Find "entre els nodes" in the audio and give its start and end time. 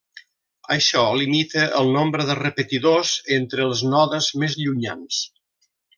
3.39-4.31